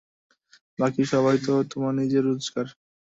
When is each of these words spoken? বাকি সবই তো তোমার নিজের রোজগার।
বাকি 0.79 1.03
সবই 1.11 1.37
তো 1.45 1.53
তোমার 1.71 1.93
নিজের 1.99 2.23
রোজগার। 2.25 2.67